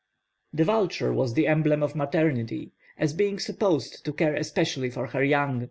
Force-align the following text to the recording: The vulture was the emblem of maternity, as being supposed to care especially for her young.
The 0.51 0.63
vulture 0.63 1.13
was 1.13 1.35
the 1.35 1.45
emblem 1.45 1.83
of 1.83 1.95
maternity, 1.95 2.71
as 2.97 3.13
being 3.13 3.37
supposed 3.37 4.03
to 4.03 4.11
care 4.13 4.33
especially 4.33 4.89
for 4.89 5.05
her 5.05 5.23
young. 5.23 5.59